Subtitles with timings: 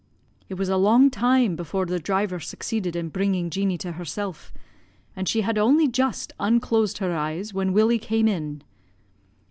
[0.49, 4.51] "It was a long time before the driver succeeded in bringing Jeanie to herself,
[5.15, 8.63] and she had only just unclosed her eyes when Willie came in.